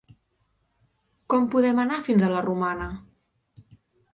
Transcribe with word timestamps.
Com 1.33 1.45
podem 1.55 1.81
anar 1.83 1.99
fins 2.09 2.25
a 2.25 2.31
la 2.33 2.43
Romana? 2.49 2.89